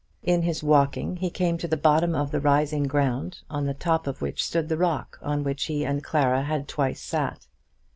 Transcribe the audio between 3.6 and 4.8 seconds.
the top of which stood the